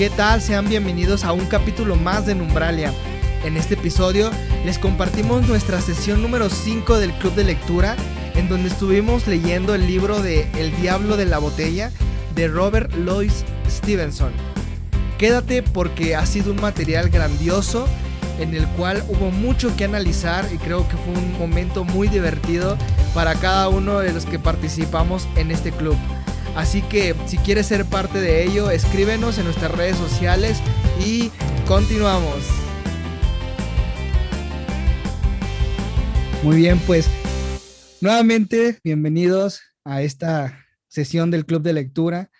[0.00, 0.40] ¿Qué tal?
[0.40, 2.90] Sean bienvenidos a un capítulo más de Numbralia.
[3.44, 4.30] En este episodio
[4.64, 7.96] les compartimos nuestra sesión número 5 del Club de Lectura,
[8.34, 11.90] en donde estuvimos leyendo el libro de El Diablo de la Botella
[12.34, 14.32] de Robert Louis Stevenson.
[15.18, 17.86] Quédate porque ha sido un material grandioso
[18.38, 22.78] en el cual hubo mucho que analizar y creo que fue un momento muy divertido
[23.12, 25.98] para cada uno de los que participamos en este club.
[26.56, 30.60] Así que si quieres ser parte de ello, escríbenos en nuestras redes sociales
[31.04, 31.30] y
[31.66, 32.44] continuamos.
[36.42, 37.08] Muy bien, pues
[38.00, 42.30] nuevamente bienvenidos a esta sesión del Club de Lectura.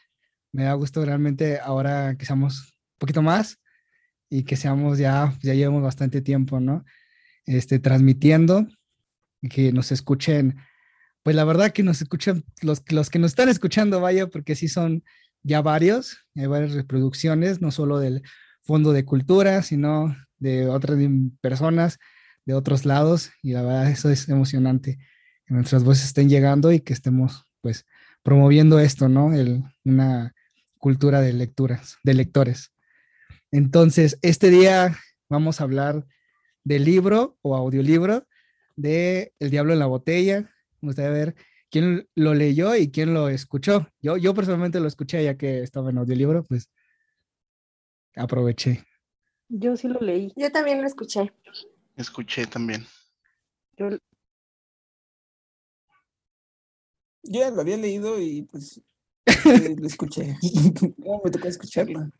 [0.53, 3.59] Me da gusto realmente ahora que seamos un poquito más
[4.29, 6.85] y que seamos ya, ya llevamos bastante tiempo, ¿no?
[7.47, 8.67] Este, transmitiendo,
[9.49, 10.57] que nos escuchen,
[11.23, 14.69] pues la verdad que nos escuchan, los, los que nos están escuchando, vaya, porque sí
[14.69, 15.05] son
[15.43, 18.23] ya varios, hay varias reproducciones, no solo del
[18.63, 20.99] Fondo de Cultura, sino de otras
[21.41, 21.99] personas
[22.47, 24.99] de otros lados, y la verdad eso es emocionante,
[25.47, 27.87] que nuestras voces estén llegando y que estemos, pues,
[28.23, 29.35] promoviendo esto, ¿no?
[29.35, 30.35] El, una
[30.79, 32.73] cultura de lecturas, de lectores.
[33.51, 34.97] Entonces, este día
[35.29, 36.07] vamos a hablar
[36.65, 38.27] del libro o audiolibro
[38.77, 40.51] de El Diablo en la Botella.
[40.81, 41.35] Me gustaría ver
[41.71, 43.89] quién lo leyó y quién lo escuchó.
[44.01, 46.71] Yo, yo personalmente lo escuché ya que estaba en audiolibro, pues
[48.17, 48.85] aproveché.
[49.49, 50.33] Yo sí lo leí.
[50.37, 51.33] Yo también lo escuché.
[51.97, 52.87] Escuché también.
[53.77, 53.91] Yo,
[57.23, 58.81] Yo ya lo había leído y pues
[59.27, 59.27] eh,
[59.79, 60.37] lo escuché.
[60.99, 62.11] No, me tocó escucharlo.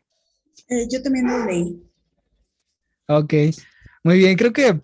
[0.67, 1.81] Eh, yo también lo leí.
[3.07, 3.33] Ok,
[4.03, 4.37] muy bien.
[4.37, 4.79] Creo que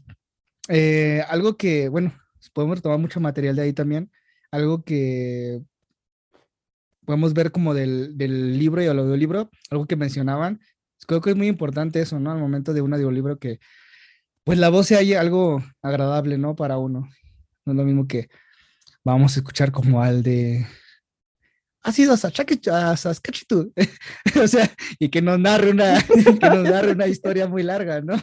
[0.70, 2.14] eh, algo que, bueno,
[2.58, 4.10] podemos tomar mucho material de ahí también.
[4.50, 5.62] Algo que
[7.06, 10.60] podemos ver como del, del libro y el audiolibro, algo que mencionaban.
[11.06, 12.32] Creo que es muy importante eso, ¿no?
[12.32, 13.60] Al momento de un audiolibro que,
[14.44, 16.56] pues la voz sea algo agradable, ¿no?
[16.56, 17.08] Para uno.
[17.64, 18.28] No es lo mismo que
[19.04, 20.66] vamos a escuchar como al de
[21.84, 23.72] ha sido a Saskatchewan,
[24.44, 26.04] o sea, y que nos narre una,
[26.42, 28.16] que nos narre una historia muy larga, ¿no?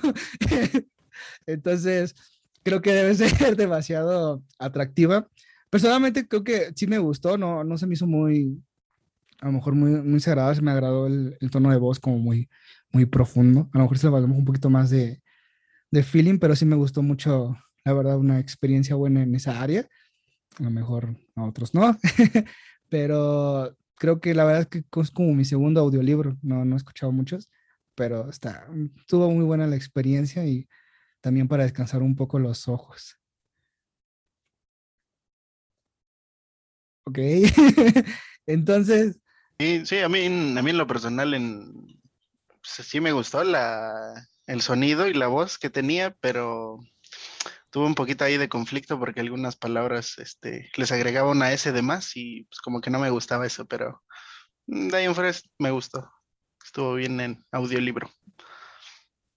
[1.46, 2.16] Entonces,
[2.64, 5.28] creo que debe ser demasiado atractiva.
[5.70, 8.60] Personalmente creo que sí me gustó, no, no se me hizo muy,
[9.40, 12.18] a lo mejor muy, muy sagrado, se me agradó el, el tono de voz como
[12.18, 12.48] muy,
[12.92, 13.68] muy profundo.
[13.72, 15.22] A lo mejor se le valemos un poquito más de,
[15.90, 19.86] de feeling, pero sí me gustó mucho, la verdad, una experiencia buena en esa área.
[20.58, 21.96] A lo mejor a otros no,
[22.88, 26.78] pero creo que la verdad es que es como mi segundo audiolibro, no, no he
[26.78, 27.50] escuchado muchos,
[27.96, 30.68] pero está, estuvo muy buena la experiencia y
[31.24, 33.18] también para descansar un poco los ojos.
[37.06, 37.16] Ok,
[38.46, 39.18] entonces...
[39.58, 41.98] Sí, sí, a mí, a mí en lo personal, en,
[42.48, 46.78] pues, sí me gustó la, el sonido y la voz que tenía, pero
[47.70, 51.80] tuve un poquito ahí de conflicto porque algunas palabras este, les agregaba una S de
[51.80, 54.02] más y pues como que no me gustaba eso, pero
[54.66, 55.14] de ahí en
[55.58, 56.12] me gustó.
[56.62, 58.10] Estuvo bien en audiolibro.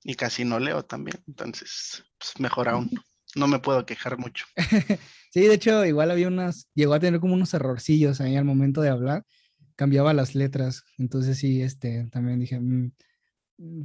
[0.09, 2.89] Y casi no leo también, entonces pues mejor aún.
[3.35, 4.45] No me puedo quejar mucho.
[5.33, 8.79] sí, de hecho, igual había unas, llegó a tener como unos errorcillos ahí al momento
[8.79, 9.25] de hablar,
[9.75, 12.93] cambiaba las letras, entonces sí, este, también dije, mm,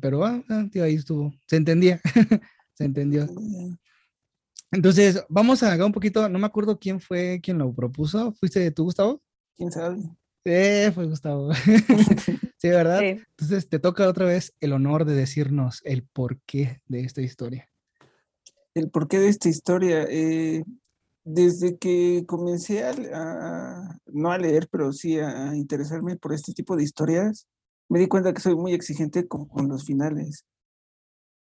[0.01, 2.01] pero ah, ah, tío, ahí estuvo, se entendía,
[2.75, 3.27] se entendió.
[4.71, 8.33] Entonces, vamos a hacer un poquito, no me acuerdo quién fue quien lo propuso.
[8.35, 9.21] ¿Fuiste tú, Gustavo?
[9.57, 9.99] ¿Quién sabe?
[10.45, 11.51] Eh, fue Gustavo.
[12.63, 13.01] sí, ¿verdad?
[13.01, 13.23] Sí.
[13.31, 17.69] Entonces, te toca otra vez el honor de decirnos el porqué de esta historia.
[18.75, 20.07] El porqué de esta historia.
[20.09, 20.65] eh,
[21.25, 26.75] desde que comencé a, a- no a leer, pero sí a interesarme por este tipo
[26.77, 27.47] de historias,
[27.89, 30.45] me di cuenta que soy muy exigente con, con los finales.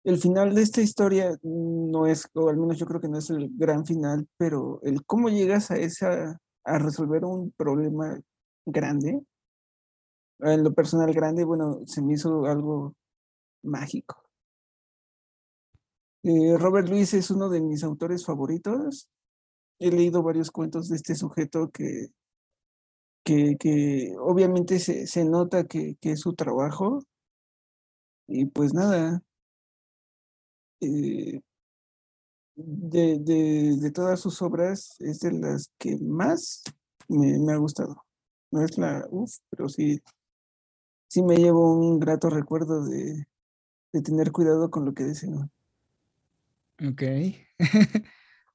[0.03, 3.29] El final de esta historia no es, o al menos yo creo que no es
[3.29, 8.19] el gran final, pero el cómo llegas a esa, a resolver un problema
[8.65, 9.19] grande,
[10.39, 12.95] en lo personal grande, bueno, se me hizo algo
[13.63, 14.23] mágico.
[16.23, 19.09] Eh, Robert Louis es uno de mis autores favoritos.
[19.79, 22.07] He leído varios cuentos de este sujeto que,
[23.23, 27.03] que, obviamente se, se nota que, que es su trabajo.
[28.27, 29.21] Y pues nada,
[30.81, 31.41] eh,
[32.55, 36.63] de, de, de todas sus obras es de las que más
[37.07, 38.05] me ha gustado.
[38.51, 40.01] No es la, uff, pero sí,
[41.09, 43.27] sí me llevo un grato recuerdo de,
[43.91, 45.49] de tener cuidado con lo que deseo.
[46.87, 47.03] Ok,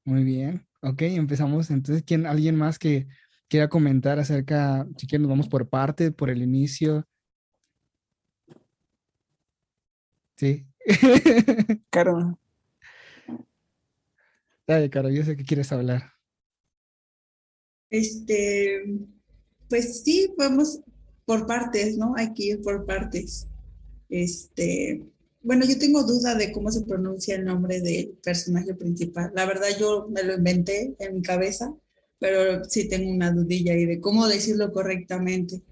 [0.05, 0.67] muy bien.
[0.81, 1.71] Ok, empezamos.
[1.71, 3.07] Entonces, ¿quién, ¿alguien más que
[3.49, 7.07] quiera comentar acerca, si quieren nos vamos por parte, por el inicio?
[10.37, 10.67] Sí.
[11.91, 12.39] Caro.
[14.67, 16.13] Dale, Caro, yo sé que quieres hablar.
[17.91, 18.83] Este,
[19.69, 20.81] pues sí, vamos
[21.27, 22.15] por partes, ¿no?
[22.17, 23.49] Hay que ir por partes.
[24.09, 25.03] Este,
[25.43, 29.33] bueno, yo tengo duda de cómo se pronuncia el nombre del personaje principal.
[29.35, 31.75] La verdad, yo me lo inventé en mi cabeza,
[32.19, 35.63] pero sí tengo una dudilla ahí de cómo decirlo correctamente.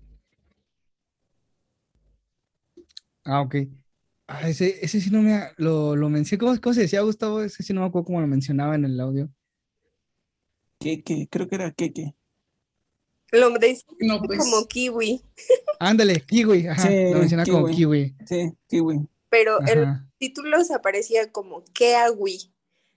[3.25, 3.57] Ah, ok.
[4.29, 6.41] Ah, ese, ese sí no me ha- lo, lo mencioné.
[6.41, 7.43] ¿Cómo, cómo se decía Gustavo?
[7.43, 9.31] Ese sí no me acuerdo cómo lo mencionaba en el audio.
[10.81, 12.15] Keke, creo que era Keke.
[13.33, 15.23] Lo dice No, pues, como kiwi,
[15.81, 16.67] Ándale, kiwi.
[16.69, 18.15] Ajá, Sí, lo menciona como kiwi.
[18.15, 18.17] kiwi.
[18.27, 19.01] Sí, Kiwi.
[19.31, 20.07] pero el Ajá.
[20.19, 22.53] título se aparecía como Keawi.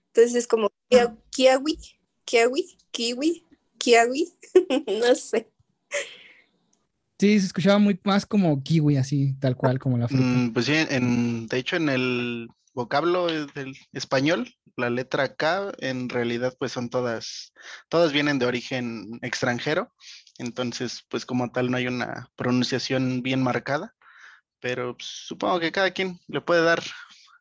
[0.08, 1.78] Entonces es como Kia- Kiawi,
[2.24, 3.44] Kiawi, Kiwi,
[3.78, 4.32] Kiawi,
[5.00, 5.50] no sé.
[7.18, 10.22] Sí, se escuchaba muy más como kiwi, así, tal cual, como la fruta.
[10.22, 16.10] Mm, pues sí, en, de hecho en el vocablo del español, la letra K en
[16.10, 17.54] realidad pues son todas,
[17.88, 19.90] todas vienen de origen extranjero,
[20.38, 23.94] entonces pues como tal no hay una pronunciación bien marcada,
[24.60, 26.82] pero pues, supongo que cada quien le puede dar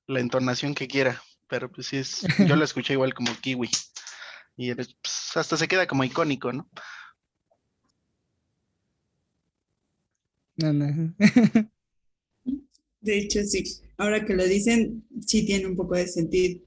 [0.08, 3.70] la entonación que quiera, pero pues sí es, yo la escuché igual como kiwi
[4.58, 4.96] y pues,
[5.36, 6.70] hasta se queda como icónico, ¿no?
[10.58, 11.14] No, no.
[13.02, 13.64] de hecho, sí.
[13.98, 16.62] Ahora que lo dicen, sí tiene un poco de sentido.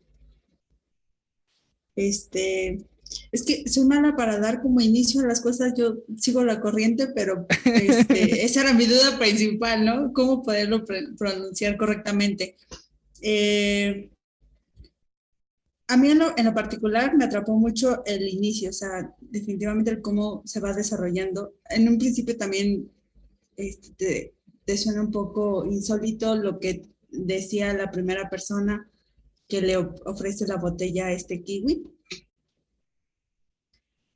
[1.97, 2.87] Este,
[3.33, 7.09] es que soy mala para dar como inicio a las cosas, yo sigo la corriente,
[7.15, 10.13] pero este, esa era mi duda principal, ¿no?
[10.13, 10.85] ¿Cómo poderlo
[11.19, 12.57] pronunciar correctamente?
[13.21, 14.11] Eh,
[15.89, 19.91] a mí en lo, en lo particular me atrapó mucho el inicio, o sea, definitivamente
[19.91, 21.55] el cómo se va desarrollando.
[21.71, 22.91] En un principio también
[23.57, 28.91] este, te, te suena un poco insólito lo que decía la primera persona
[29.49, 31.83] que le of- ofrece la botella a este kiwi.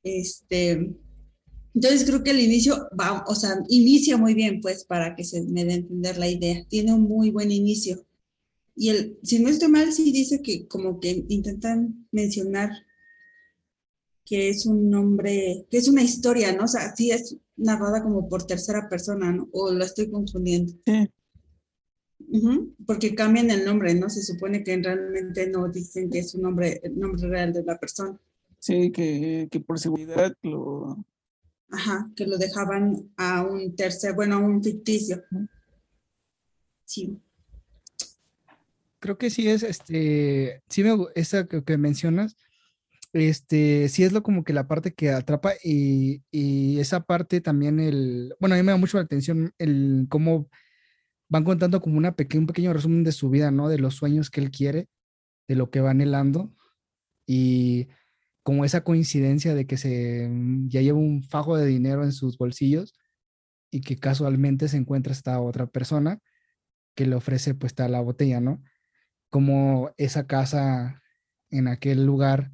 [0.02, 0.94] Este,
[1.74, 5.42] entonces creo que el inicio va, o sea, inicia muy bien, pues, para que se
[5.42, 6.64] me dé a entender la idea.
[6.68, 8.04] Tiene un muy buen inicio.
[8.74, 12.70] Y el, si no estoy mal, sí dice que como que intentan mencionar
[14.24, 16.64] que es un nombre, que es una historia, ¿no?
[16.64, 19.48] O sea, sí es narrada como por tercera persona, ¿no?
[19.52, 20.72] O la estoy confundiendo.
[20.86, 21.10] Sí.
[22.86, 24.08] Porque cambian el nombre, ¿no?
[24.08, 27.78] Se supone que realmente no dicen que es un nombre, el nombre real de la
[27.78, 28.18] persona.
[28.62, 31.04] Sí, que, que por seguridad lo...
[31.68, 35.20] Ajá, que lo dejaban a un tercer, bueno, a un ficticio.
[36.84, 37.18] Sí.
[39.00, 42.36] Creo que sí es, este, sí me, esa que, que mencionas,
[43.12, 47.80] este, sí es lo como que la parte que atrapa y, y esa parte también
[47.80, 50.48] el, bueno, a mí me da mucho la atención el cómo
[51.28, 53.68] van contando como una peque- un pequeño resumen de su vida, ¿no?
[53.68, 54.88] De los sueños que él quiere,
[55.48, 56.54] de lo que va anhelando
[57.26, 57.88] y
[58.42, 62.38] como esa coincidencia de que se mm, ya lleva un fajo de dinero en sus
[62.38, 62.94] bolsillos
[63.70, 66.20] y que casualmente se encuentra esta otra persona
[66.94, 68.62] que le ofrece pues tal la botella, ¿no?
[69.30, 71.02] Como esa casa
[71.50, 72.52] en aquel lugar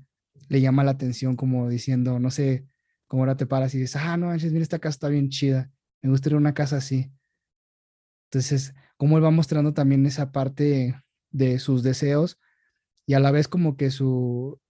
[0.48, 2.66] le llama la atención como diciendo, no sé,
[3.06, 5.70] como ahora te paras y dices, ah, no manches, mira, esta casa está bien chida,
[6.02, 7.10] me gustaría una casa así.
[8.30, 10.94] Entonces, como él va mostrando también esa parte
[11.30, 12.38] de sus deseos
[13.06, 14.60] y a la vez como que su,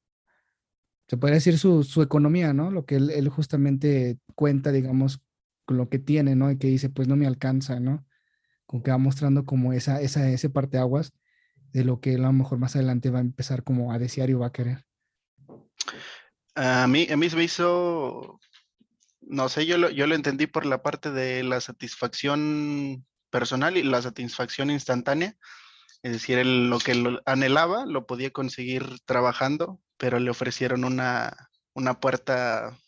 [1.09, 2.71] se puede decir su, su economía, ¿no?
[2.71, 5.21] Lo que él, él justamente cuenta, digamos,
[5.65, 6.51] con lo que tiene, ¿no?
[6.51, 8.07] Y que dice, pues no me alcanza, ¿no?
[8.67, 11.13] Como que va mostrando como esa, esa, ese parteaguas
[11.73, 14.29] de lo que él a lo mejor más adelante va a empezar como a desear
[14.29, 14.85] y va a querer.
[16.55, 18.39] A mí, a mí se me hizo,
[19.21, 23.83] no sé, yo lo, yo lo entendí por la parte de la satisfacción personal y
[23.83, 25.37] la satisfacción instantánea.
[26.03, 32.01] Es decir, lo que lo anhelaba lo podía conseguir trabajando, pero le ofrecieron una, una
[32.01, 32.79] puerta,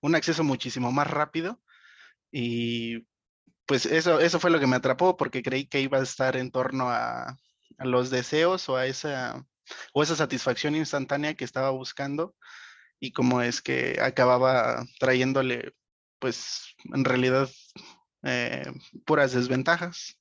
[0.00, 1.60] un acceso muchísimo más rápido.
[2.32, 3.06] Y
[3.66, 6.50] pues eso, eso fue lo que me atrapó porque creí que iba a estar en
[6.50, 7.36] torno a,
[7.78, 9.44] los deseos o a esa,
[9.92, 12.34] o esa satisfacción instantánea que estaba buscando
[13.00, 15.74] y cómo es que acababa trayéndole,
[16.18, 17.50] pues en realidad,
[18.22, 18.64] eh,
[19.04, 20.18] puras desventajas.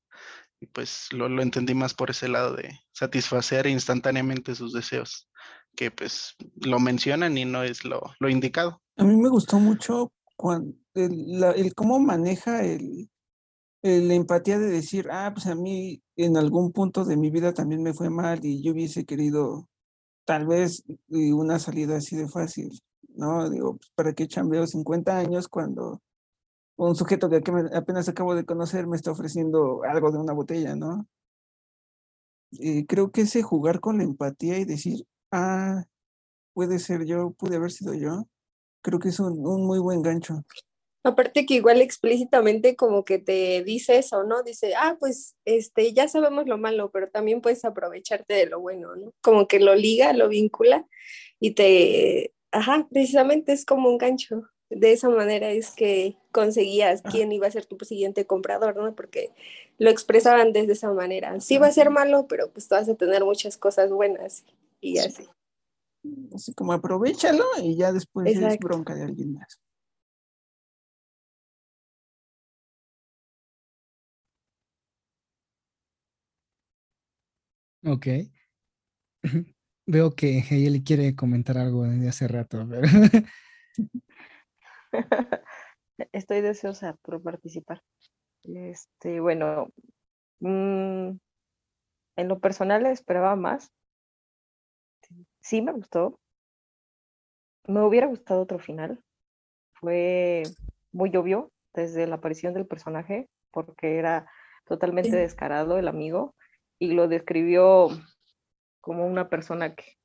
[0.59, 5.29] Y pues lo, lo entendí más por ese lado de satisfacer instantáneamente sus deseos,
[5.75, 8.81] que pues lo mencionan y no es lo, lo indicado.
[8.97, 13.09] A mí me gustó mucho cuando el, cómo maneja el,
[13.81, 17.83] la empatía de decir, ah, pues a mí en algún punto de mi vida también
[17.83, 19.67] me fue mal y yo hubiese querido
[20.25, 22.71] tal vez una salida así de fácil,
[23.09, 23.49] ¿no?
[23.49, 26.01] Digo, pues, ¿para qué chambeo 50 años cuando
[26.77, 27.41] un sujeto que
[27.73, 31.07] apenas acabo de conocer me está ofreciendo algo de una botella, ¿no?
[32.87, 35.05] creo que ese jugar con la empatía y decir,
[35.35, 35.83] ah,
[36.53, 38.27] puede ser yo, pude haber sido yo,
[38.81, 40.43] creo que es un, un muy buen gancho.
[41.03, 44.41] Aparte que igual explícitamente como que te dice eso, ¿no?
[44.41, 48.95] Dice, ah, pues este, ya sabemos lo malo, pero también puedes aprovecharte de lo bueno,
[48.95, 49.13] ¿no?
[49.21, 50.87] Como que lo liga, lo vincula
[51.39, 54.47] y te, ajá, precisamente es como un gancho.
[54.75, 58.93] De esa manera es que conseguías quién iba a ser tu siguiente comprador, ¿no?
[58.93, 59.31] Porque
[59.77, 61.39] lo expresaban desde esa manera.
[61.39, 64.43] Sí va a ser malo, pero pues tú vas a tener muchas cosas buenas
[64.81, 65.29] y así.
[66.33, 69.61] Así como aprovechalo y ya después es bronca de alguien más.
[77.85, 78.07] Ok.
[79.87, 82.81] Veo que Heyeli quiere comentar algo desde hace rato, pero
[86.11, 87.81] Estoy deseosa por participar.
[88.43, 89.69] Este, bueno,
[90.39, 91.11] mm,
[92.17, 93.71] en lo personal esperaba más.
[95.41, 96.19] Sí me gustó.
[97.67, 99.03] Me hubiera gustado otro final.
[99.73, 100.43] Fue
[100.91, 104.29] muy obvio desde la aparición del personaje, porque era
[104.65, 106.35] totalmente descarado el amigo
[106.79, 107.89] y lo describió
[108.81, 109.97] como una persona que,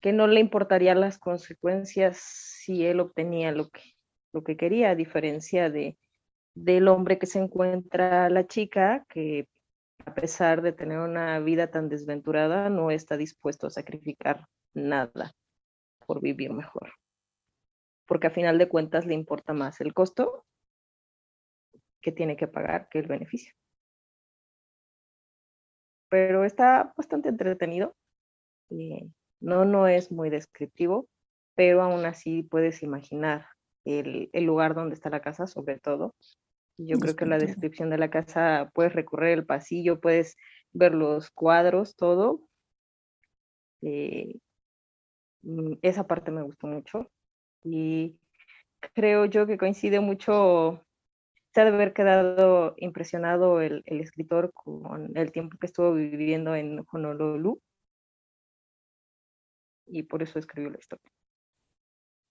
[0.00, 3.82] que no le importarían las consecuencias si él obtenía lo que,
[4.32, 5.98] lo que quería, a diferencia de,
[6.54, 9.48] del hombre que se encuentra la chica, que
[10.04, 15.34] a pesar de tener una vida tan desventurada, no está dispuesto a sacrificar nada
[16.06, 16.92] por vivir mejor.
[18.06, 20.44] Porque a final de cuentas le importa más el costo
[22.00, 23.52] que tiene que pagar que el beneficio.
[26.08, 27.96] Pero está bastante entretenido.
[28.70, 31.08] eh, no, no es muy descriptivo,
[31.54, 33.46] pero aún así puedes imaginar
[33.84, 36.14] el, el lugar donde está la casa, sobre todo.
[36.78, 40.36] Yo creo que la descripción de la casa, puedes recorrer el pasillo, puedes
[40.72, 42.40] ver los cuadros, todo.
[43.80, 44.36] Eh,
[45.42, 47.10] mm, esa parte me gustó mucho
[47.64, 48.18] y
[48.94, 50.82] creo yo que coincide mucho,
[51.54, 56.54] se ha de haber quedado impresionado el, el escritor con el tiempo que estuvo viviendo
[56.54, 57.60] en Honolulu
[59.86, 61.10] y por eso escribió la historia.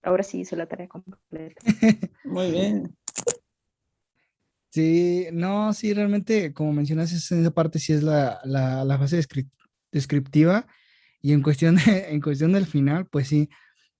[0.02, 1.60] Ahora sí hice la tarea completa.
[2.24, 2.96] Muy bien.
[4.70, 9.18] sí, no, sí, realmente, como mencionas, es- esa parte sí es la, la, la fase
[9.18, 9.50] descrip-
[9.90, 10.66] descriptiva
[11.22, 13.48] y en cuestión, de- en cuestión del final, pues sí,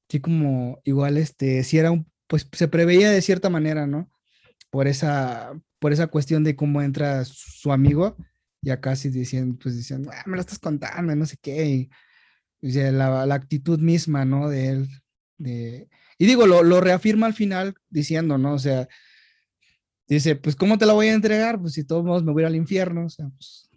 [0.08, 4.10] sí como igual, este, sí era un, pues se preveía de cierta manera, ¿no?
[4.70, 8.16] Por esa, por esa cuestión de cómo entra su amigo
[8.62, 11.66] y acá sí diciendo, pues diciendo, "Ah, me lo estás contando, y no sé qué,
[11.66, 11.90] y,
[12.60, 14.48] la, la actitud misma, ¿no?
[14.48, 14.88] De él,
[15.38, 18.54] de, y digo, lo, lo reafirma al final diciendo, ¿no?
[18.54, 18.88] O sea,
[20.08, 21.60] dice, pues, ¿cómo te la voy a entregar?
[21.60, 23.68] Pues, si todos modos me voy al infierno, o sea, pues,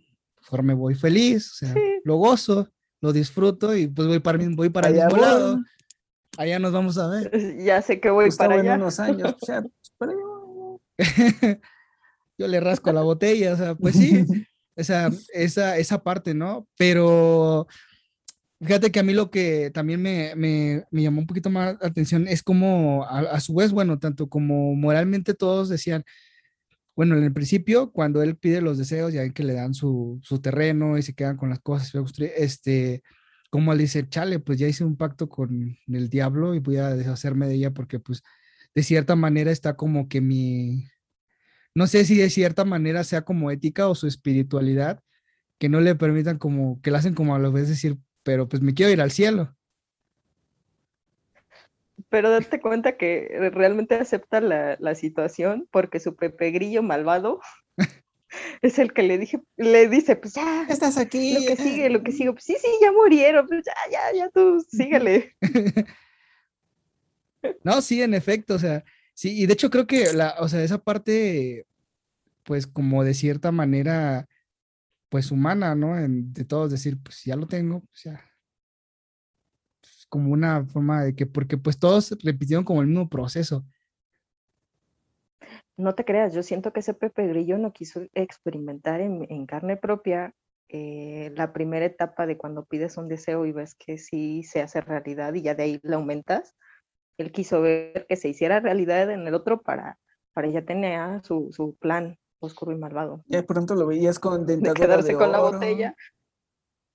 [0.41, 1.79] mejor me voy feliz, o sea, Sí.
[2.03, 2.69] lo gozo,
[3.01, 5.29] lo disfruto y pues voy para, voy para el Allá mismo voy.
[5.29, 5.59] lado.
[6.38, 7.31] Allá nos vamos a ver.
[7.65, 8.75] Ya sé que voy Gustavo para en allá.
[8.75, 9.36] unos años.
[9.41, 10.21] O sea, pues, para allá.
[12.38, 14.25] Yo le rasco la botella, o sea, pues sí,
[14.75, 16.67] esa, esa, esa parte, ¿no?
[16.77, 17.67] Pero
[18.61, 21.87] fíjate que a mí lo que también me, me, me llamó un poquito más la
[21.87, 26.03] atención es como, a, su vez, bueno, tanto como moralmente todos decían,
[26.95, 30.19] bueno, en el principio, cuando él pide los deseos, ya ven que le dan su,
[30.23, 31.93] su terreno y se quedan con las cosas,
[32.37, 33.03] este,
[33.49, 36.89] como él dice, chale, pues ya hice un pacto con el diablo y voy a
[36.95, 38.23] deshacerme de ella porque pues
[38.75, 40.85] de cierta manera está como que mi,
[41.75, 45.01] no sé si de cierta manera sea como ética o su espiritualidad,
[45.59, 48.61] que no le permitan como, que la hacen como a la vez decir, pero pues
[48.61, 49.55] me quiero ir al cielo.
[52.09, 57.39] Pero date cuenta que realmente acepta la, la situación porque su Pepe Grillo malvado
[58.61, 61.33] es el que le dije, le dice, pues ya, Estás aquí.
[61.33, 64.29] lo que sigue, lo que sigue, pues sí, sí, ya murieron, pues ya, ya, ya
[64.29, 65.35] tú síguele.
[67.63, 68.83] No, sí, en efecto, o sea,
[69.13, 71.65] sí, y de hecho creo que la, o sea, esa parte,
[72.43, 74.27] pues como de cierta manera,
[75.09, 75.97] pues humana, ¿no?
[75.97, 78.21] En- de todos decir, pues ya lo tengo, pues ya.
[79.81, 83.65] Pues, como una forma de que, porque pues todos repitieron como el mismo proceso.
[85.77, 89.77] No te creas, yo siento que ese Pepe Grillo no quiso experimentar en, en carne
[89.77, 90.33] propia
[90.67, 94.81] eh, la primera etapa de cuando pides un deseo y ves que sí se hace
[94.81, 96.55] realidad y ya de ahí le aumentas.
[97.17, 99.99] Él quiso ver que se hiciera realidad en el otro para,
[100.33, 103.24] para ya tener su, su plan oscuro y malvado.
[103.27, 105.96] Ya de pronto lo veías con De dentadura quedarse de con la oro, botella.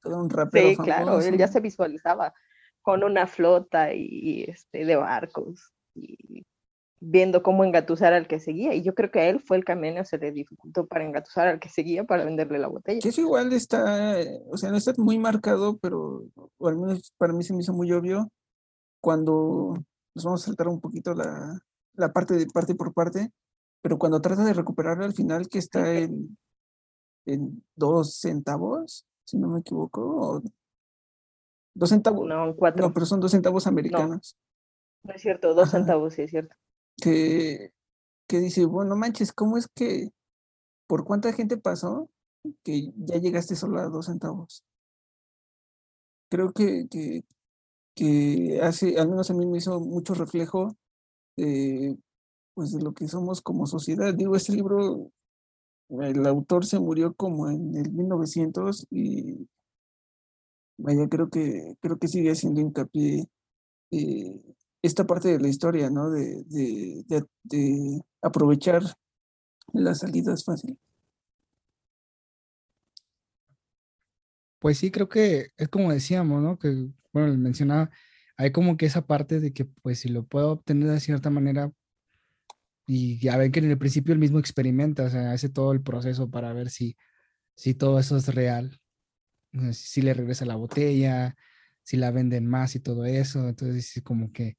[0.03, 1.53] Todo un rapero Sí, claro, él ya famoso.
[1.53, 2.35] se visualizaba
[2.83, 6.45] con una flota y este, de barcos y
[7.01, 8.75] viendo cómo engatusar al que seguía.
[8.75, 11.61] Y yo creo que a él fue el camino, se le dificultó para engatusar al
[11.61, 13.01] que seguía para venderle la botella.
[13.01, 14.17] Que eso igual está,
[14.51, 16.25] o sea, no está muy marcado, pero
[16.59, 18.31] o al menos para mí se me hizo muy obvio
[19.01, 19.77] cuando
[20.15, 21.59] nos vamos a saltar un poquito la,
[21.95, 23.31] la parte de parte por parte,
[23.85, 26.39] pero cuando trata de recuperar al final que está en,
[27.27, 30.43] en dos centavos, si no me equivoco, o
[31.75, 32.27] dos centavos.
[32.27, 32.89] No, cuatro.
[32.89, 34.39] No, pero son dos centavos americanos.
[35.03, 35.81] No es cierto, dos Ajá.
[35.81, 36.57] centavos, sí es cierto.
[36.97, 37.75] que,
[38.27, 40.09] que dice, bueno, manches, ¿cómo es que
[40.87, 42.09] por cuánta gente pasó
[42.63, 44.65] que ya llegaste solo a dos centavos?
[46.31, 47.23] Creo que, que,
[47.95, 50.75] que hace, al menos a mí me hizo mucho reflejo
[51.37, 51.99] de,
[52.55, 54.15] pues, de lo que somos como sociedad.
[54.15, 55.11] Digo, este libro,
[55.89, 59.49] el autor se murió como en el 1900 y
[60.79, 63.29] vaya, creo que, creo que sigue haciendo hincapié
[63.91, 64.43] eh,
[64.83, 66.11] esta parte de la historia, ¿no?
[66.11, 68.83] De, de, de, de aprovechar
[69.73, 70.79] las salidas fáciles.
[74.59, 76.59] Pues sí, creo que es como decíamos, ¿no?
[76.59, 77.91] Que, bueno, mencionaba,
[78.37, 81.71] hay como que esa parte de que, pues, si lo puedo obtener de cierta manera,
[82.87, 85.83] y ya ven que en el principio él mismo experimenta, o sea, hace todo el
[85.83, 86.97] proceso para ver si,
[87.57, 88.81] si todo eso es real,
[89.73, 91.37] si le regresa la botella,
[91.83, 94.57] si la venden más y todo eso, entonces sí, como que,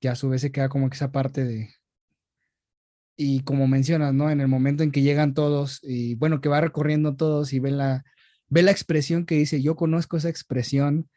[0.00, 1.70] que a su vez se queda como que esa parte de,
[3.16, 4.30] y como mencionas, ¿no?
[4.30, 7.78] En el momento en que llegan todos y bueno, que va recorriendo todos y ven
[7.78, 8.04] la,
[8.48, 11.08] ve la expresión que dice, yo conozco esa expresión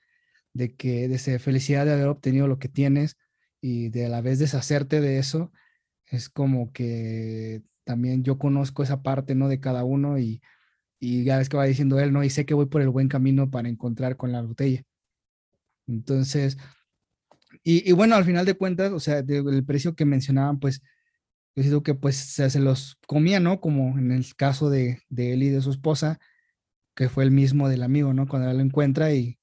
[0.54, 3.18] de que de felicidad de haber obtenido lo que tienes
[3.66, 5.52] y de a la vez deshacerte de eso,
[6.08, 9.50] es como que también yo conozco esa parte, ¿no?
[9.50, 10.42] De cada uno y,
[11.00, 12.24] y ya ves que va diciendo él, ¿no?
[12.24, 14.84] Y sé que voy por el buen camino para encontrar con la botella.
[15.88, 16.58] Entonces,
[17.64, 20.82] y, y bueno, al final de cuentas, o sea, de- el precio que mencionaban, pues,
[21.56, 23.62] yo siento que pues se, se los comía, ¿no?
[23.62, 26.20] Como en el caso de, de él y de su esposa,
[26.96, 28.28] que fue el mismo del amigo, ¿no?
[28.28, 29.40] Cuando él lo encuentra y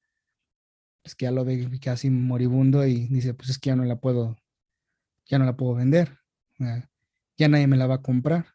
[1.02, 3.96] pues que ya lo ve casi moribundo y dice, pues es que ya no la
[3.96, 4.36] puedo,
[5.26, 6.18] ya no la puedo vender,
[6.58, 8.46] ya, nadie me la va a comprar.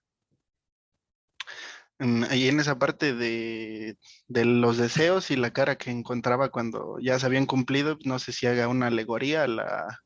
[2.00, 7.18] Ahí en esa parte de, de los deseos y la cara que encontraba cuando ya
[7.18, 10.04] se habían cumplido, no sé si haga una alegoría a, la,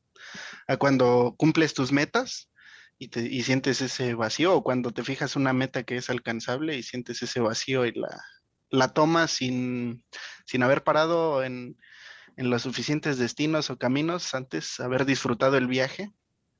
[0.66, 2.50] a cuando cumples tus metas
[2.98, 6.76] y, te, y sientes ese vacío, o cuando te fijas una meta que es alcanzable
[6.76, 8.24] y sientes ese vacío y la,
[8.70, 10.02] la tomas sin,
[10.46, 11.76] sin haber parado en,
[12.36, 16.12] en los suficientes destinos o caminos antes, haber disfrutado el viaje.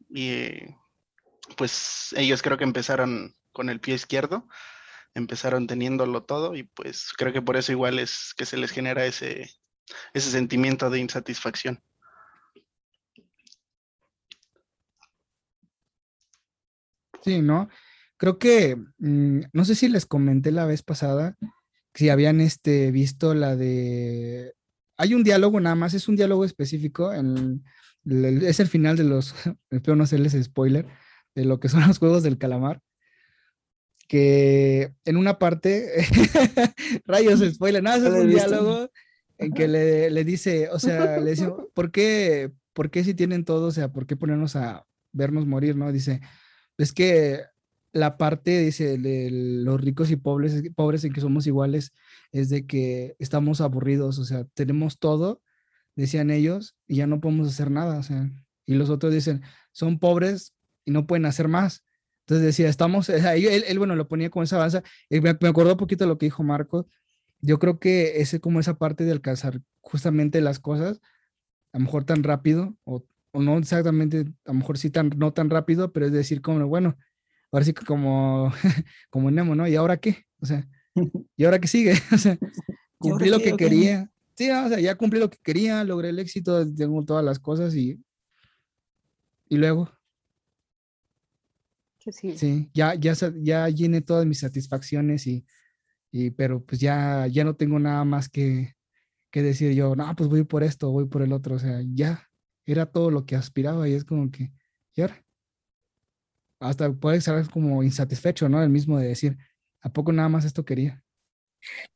[0.08, 0.50] Y
[1.56, 4.46] pues ellos creo que empezaron con el pie izquierdo
[5.14, 9.04] empezaron teniéndolo todo y pues creo que por eso igual es que se les genera
[9.04, 9.50] ese,
[10.14, 11.82] ese sentimiento de insatisfacción.
[17.22, 17.68] Sí, ¿no?
[18.16, 21.36] Creo que, mm, no sé si les comenté la vez pasada,
[21.94, 24.54] si habían este, visto la de...
[25.02, 27.64] Hay un diálogo nada más, es un diálogo específico, en,
[28.04, 29.34] el- es el final de los,
[29.70, 30.86] espero no hacerles spoiler,
[31.34, 32.80] de lo que son los juegos del calamar,
[34.08, 35.90] que en una parte,
[37.06, 38.90] rayos, spoiler, nada, No es un diálogo
[39.38, 43.44] en que le, le dice, o sea, le dice, ¿por qué, por qué si tienen
[43.44, 45.90] todo, o sea, por qué ponernos a vernos morir, no?
[45.90, 46.20] Dice,
[46.78, 47.40] es que
[47.92, 51.92] la parte, dice, de los ricos y pobres, pobres en que somos iguales,
[52.32, 55.42] es de que estamos aburridos, o sea, tenemos todo,
[55.94, 58.30] decían ellos, y ya no podemos hacer nada, o sea,
[58.64, 61.84] y los otros dicen, son pobres y no pueden hacer más.
[62.20, 65.78] Entonces decía, estamos, él, él, bueno, lo ponía con esa avanza, y me, acordó un
[65.78, 66.86] poquito lo que dijo Marco,
[67.40, 71.00] yo creo que ese como esa parte de alcanzar justamente las cosas,
[71.72, 75.32] a lo mejor tan rápido, o, o no exactamente, a lo mejor sí tan, no
[75.32, 76.96] tan rápido, pero es decir, como, bueno,
[77.52, 78.52] ahora sí que como,
[79.10, 79.68] como Nemo, ¿no?
[79.68, 80.24] ¿Y ahora qué?
[80.40, 80.66] O sea,
[81.36, 81.94] ¿y ahora qué sigue?
[82.12, 82.38] O sea,
[82.98, 84.10] cumplí lo que quería.
[84.34, 87.74] Sí, o sea, ya cumplí lo que quería, logré el éxito, tengo todas las cosas
[87.74, 88.02] y,
[89.48, 89.90] y luego,
[91.98, 92.36] sí.
[92.38, 93.12] sí, ya, ya,
[93.42, 95.44] ya llené todas mis satisfacciones y,
[96.10, 98.74] y pero pues ya, ya no tengo nada más que,
[99.30, 102.30] que decir yo, no, pues voy por esto, voy por el otro, o sea, ya
[102.64, 104.52] era todo lo que aspiraba y es como que,
[104.94, 105.21] ¿y ahora?
[106.62, 108.62] Hasta puede ser como insatisfecho, ¿no?
[108.62, 109.36] El mismo de decir,
[109.82, 111.04] ¿a poco nada más esto quería?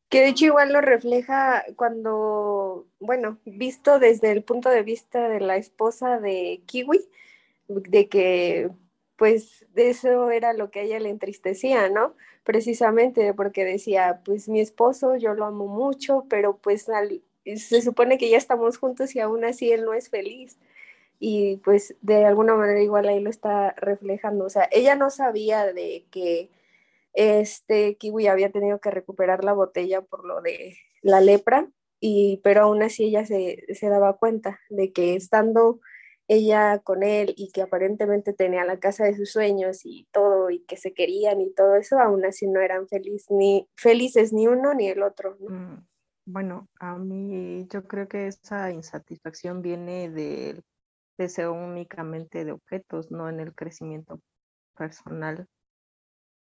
[0.09, 5.41] Que de hecho igual lo refleja cuando, bueno, visto desde el punto de vista de
[5.41, 7.09] la esposa de Kiwi,
[7.69, 8.71] de que
[9.17, 12.15] pues eso era lo que a ella le entristecía, ¿no?
[12.45, 17.23] Precisamente porque decía, pues mi esposo yo lo amo mucho, pero pues al-
[17.57, 20.59] se supone que ya estamos juntos y aún así él no es feliz.
[21.19, 24.45] Y pues de alguna manera igual ahí lo está reflejando.
[24.45, 26.51] O sea, ella no sabía de que
[27.15, 32.63] este Kiwi había tenido que recuperar la botella por lo de la lepra, y, pero
[32.63, 35.81] aún así ella se, se daba cuenta de que estando
[36.29, 40.61] ella con él y que aparentemente tenía la casa de sus sueños y todo y
[40.65, 42.87] que se querían y todo eso, aún así no eran
[43.31, 45.37] ni, felices ni uno ni el otro.
[45.41, 45.87] Mm,
[46.27, 50.65] bueno, a mí yo creo que esa insatisfacción viene del
[51.19, 54.21] deseo únicamente de objetos, no en el crecimiento
[54.77, 55.47] personal,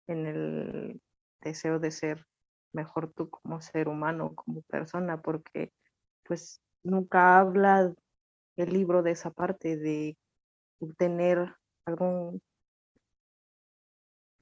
[0.06, 1.00] en el
[1.40, 2.26] deseo de ser
[2.72, 5.72] mejor tú como ser humano, como persona, porque
[6.24, 7.92] pues nunca habla
[8.56, 10.16] el libro de esa parte de
[10.96, 11.54] tener
[11.84, 12.42] algún,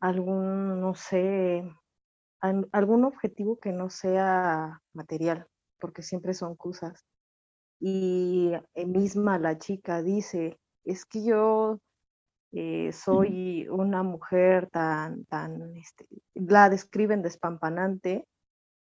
[0.01, 1.65] algún, no sé,
[2.41, 5.47] algún objetivo que no sea material,
[5.79, 7.05] porque siempre son cosas.
[7.81, 11.81] Y eh, misma la chica dice, es que yo
[12.53, 18.27] eh, soy una mujer tan, tan, este, la describen despampanante,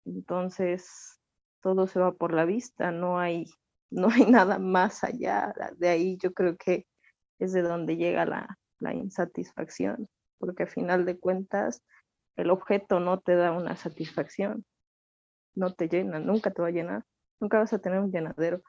[0.04, 1.20] entonces
[1.61, 3.46] todo se va por la vista, no hay
[3.90, 6.16] no hay nada más allá de ahí.
[6.18, 6.87] Yo creo que
[7.38, 8.59] es de donde llega la,
[8.94, 11.82] insatisfacción, porque a final de cuentas
[12.37, 14.64] el objeto no te da una satisfacción,
[15.54, 17.04] no te llena, nunca te va a llenar,
[17.40, 18.62] nunca vas a tener un llenadero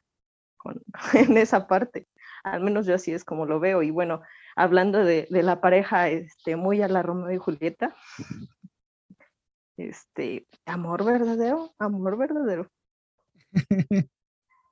[1.14, 2.08] en esa parte.
[2.44, 3.84] Al menos yo así es como lo veo.
[3.84, 4.22] Y bueno,
[4.56, 7.96] hablando de, la pareja este, muy a la Romeo y Julieta,
[9.78, 12.72] este, amor verdadero, amor verdadero.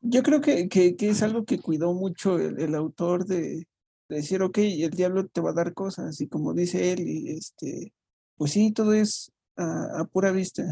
[0.08, 3.68] Yo creo que, que, es algo que cuidó mucho el, autor de,
[4.08, 7.92] decir, ok, el diablo te va a dar cosas, y como dice él, este,
[8.38, 10.64] pues sí, todo es a, pura vista,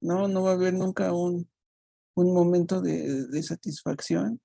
[0.00, 0.26] ¿no?
[0.28, 1.48] No va a haber nunca un,
[2.14, 4.40] un momento de, satisfacción.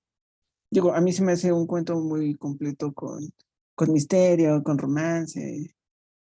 [0.73, 3.31] Digo, a mí se me hace un cuento muy completo con,
[3.75, 5.75] con misterio, con romance,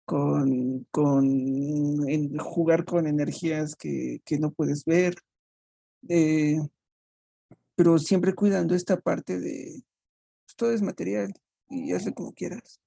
[0.04, 5.16] con, con jugar con energías que, que no puedes ver.
[6.10, 6.58] Eh,
[7.74, 9.82] pero siempre cuidando esta parte de,
[10.46, 11.34] pues, todo es material
[11.70, 12.82] y hazle como quieras.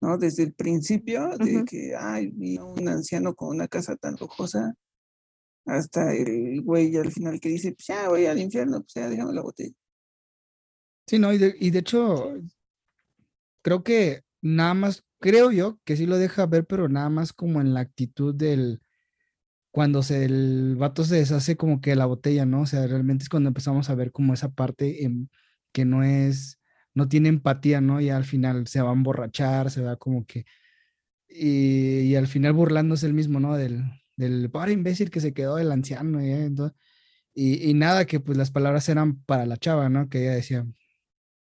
[0.00, 0.16] ¿No?
[0.16, 4.74] Desde el principio de que, ay, vi a un anciano con una casa tan lujosa,
[5.66, 9.34] hasta el güey al final que dice, pues ya voy al infierno, pues ya déjame
[9.34, 9.74] la botella.
[11.12, 12.32] Sí, no, y de, y de hecho,
[13.60, 17.60] creo que nada más, creo yo que sí lo deja ver, pero nada más como
[17.60, 18.80] en la actitud del,
[19.72, 22.62] cuando se, el vato se deshace como que la botella, ¿no?
[22.62, 25.10] O sea, realmente es cuando empezamos a ver como esa parte
[25.72, 26.60] que no es,
[26.94, 28.00] no tiene empatía, ¿no?
[28.00, 30.46] Y al final se va a emborrachar, se va como que,
[31.28, 33.56] y, al final burlándose el mismo, ¿no?
[33.56, 33.84] Del,
[34.16, 36.50] del pobre imbécil que se quedó el anciano, ¿eh?
[37.34, 40.08] y nada, que pues las palabras eran para la chava, ¿no?
[40.08, 40.66] Que ella decía,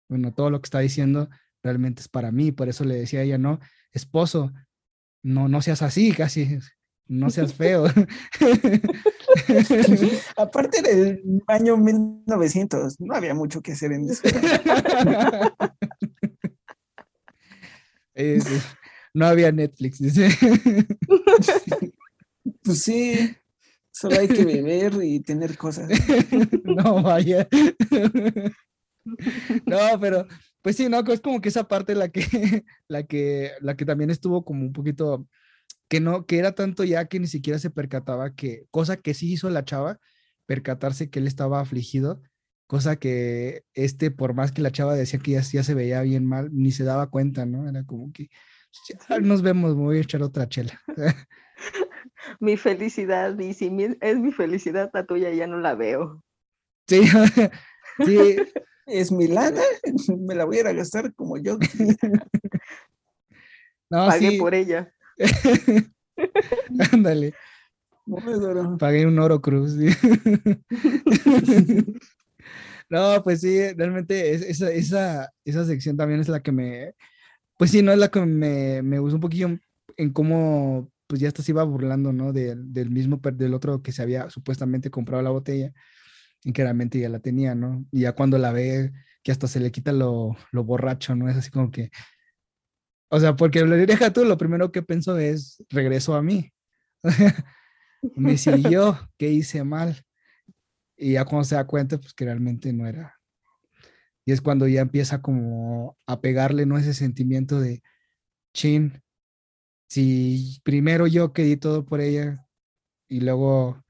[0.09, 1.29] bueno, todo lo que está diciendo
[1.63, 3.61] realmente es para mí, por eso le decía a ella, no,
[3.93, 4.53] esposo,
[5.23, 6.59] no, no seas así, casi,
[7.07, 7.87] no seas feo.
[10.37, 14.23] Aparte del año 1900, no había mucho que hacer en eso.
[19.15, 20.29] no había Netflix, dice.
[22.63, 23.37] Pues sí,
[23.91, 25.91] solo hay que beber y tener cosas.
[26.65, 27.47] No, vaya.
[29.67, 30.27] No, pero
[30.63, 32.21] pues sí, no, es como que esa parte la que,
[32.89, 35.27] la que, la que también estuvo como un poquito
[35.89, 39.33] que no, que era tanto ya que ni siquiera se percataba que, cosa que sí
[39.33, 39.99] hizo la chava,
[40.47, 42.23] percatarse que él estaba afligido,
[42.67, 46.27] cosa que este, por más que la chava decía que ya, ya se veía bien
[46.27, 47.69] mal, ni se daba cuenta, ¿no?
[47.69, 48.29] Era como que,
[49.09, 50.81] ya nos vemos, me voy a echar otra chela.
[52.41, 56.23] mi felicidad, y si es mi felicidad, la tuya ya no la veo.
[56.87, 57.03] Sí,
[58.05, 58.37] sí.
[58.89, 59.61] Es mi lana,
[60.19, 61.59] me la voy a ir a gastar como yo.
[63.91, 64.93] No, Pagué por ella.
[66.93, 67.33] Ándale.
[68.79, 69.77] Pagué un oro cruz.
[72.91, 76.95] no, pues sí, realmente esa, esa, esa sección también es la que me,
[77.57, 79.59] pues sí, no es la que me, me gustó un poquillo
[79.97, 82.35] en cómo, pues ya hasta se iba burlando, ¿no?
[82.35, 85.73] del mismo, del otro que se había supuestamente comprado la botella
[86.45, 87.85] y ya la tenía, ¿no?
[87.91, 91.29] Y ya cuando la ve, que hasta se le quita lo, lo borracho, ¿no?
[91.29, 91.91] Es así como que,
[93.11, 96.53] o sea, porque le deja tú, lo primero que pienso es, regreso a mí.
[98.15, 100.05] Me siguió, ¿qué hice mal?
[100.97, 103.19] Y ya cuando se da cuenta, pues que realmente no era.
[104.25, 106.77] Y es cuando ya empieza como a pegarle, ¿no?
[106.77, 107.83] Ese sentimiento de,
[108.53, 109.03] chin,
[109.89, 112.47] si primero yo que di todo por ella
[113.09, 113.83] y luego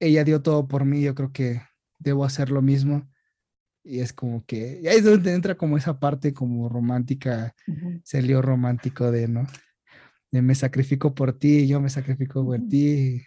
[0.00, 1.62] ella dio todo por mí, yo creo que
[1.98, 3.08] debo hacer lo mismo.
[3.84, 7.54] Y es como que, ahí es donde entra como esa parte como romántica,
[8.04, 9.46] ese lío romántico de, ¿no?
[10.30, 13.22] De me sacrifico por ti, yo me sacrifico por ti.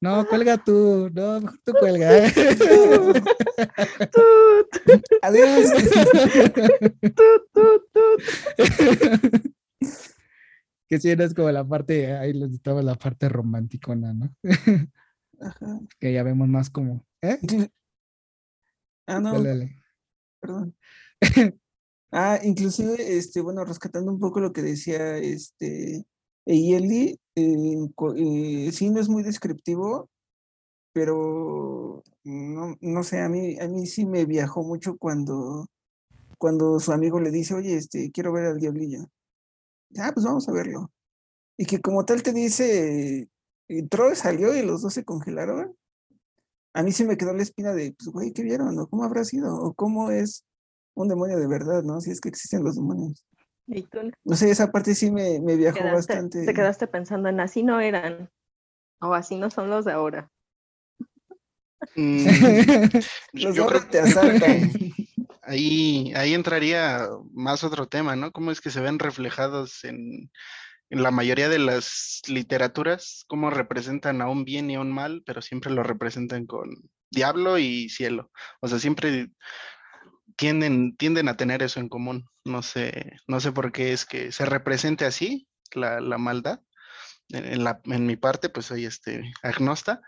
[0.00, 2.10] No, cuelga tú, no, mejor tú cuelga.
[5.22, 5.72] Adiós.
[10.88, 14.34] que sí, no es como la parte, ahí les estaba la parte romanticona, ¿no?
[15.40, 15.80] Ajá.
[15.98, 17.38] Que ya vemos más como, ¿eh?
[19.06, 19.76] Ah, no, Dale, dale.
[20.40, 20.76] perdón.
[22.16, 26.06] Ah, inclusive, este, bueno, rescatando un poco lo que decía este
[26.46, 30.08] Eyeli, eh, eh, sí no es muy descriptivo,
[30.92, 35.66] pero no, no sé, a mí, a mí sí me viajó mucho cuando,
[36.38, 39.08] cuando su amigo le dice, oye, este, quiero ver al diablillo.
[39.98, 40.92] Ah, pues vamos a verlo.
[41.58, 43.28] Y que como tal te dice,
[43.68, 45.76] entró, salió y los dos se congelaron.
[46.74, 48.78] A mí sí me quedó la espina de, pues, güey, ¿qué vieron?
[48.78, 49.54] ¿O cómo habrá sido?
[49.54, 50.44] ¿O cómo es
[50.94, 52.00] un demonio de verdad, no?
[52.00, 53.24] Si es que existen los demonios.
[54.24, 56.44] No sé, esa parte sí me, me viajó quedaste- bastante.
[56.44, 58.30] te quedaste pensando en así no eran.
[59.00, 60.30] O así no son los de ahora.
[61.96, 62.26] Mm, yo
[63.32, 64.70] Los yo ahora creo te asaltan.
[65.42, 68.32] ahí, ahí entraría más otro tema, ¿no?
[68.32, 70.30] ¿Cómo es que se ven reflejados en,
[70.90, 73.24] en la mayoría de las literaturas?
[73.26, 76.70] ¿Cómo representan a un bien y a un mal, pero siempre lo representan con
[77.10, 78.30] diablo y cielo?
[78.60, 79.30] O sea, siempre
[80.36, 82.28] tienden, tienden a tener eso en común.
[82.44, 86.60] No sé, no sé por qué es que se represente así la, la maldad.
[87.30, 90.02] En, la, en mi parte, pues soy este agnosta,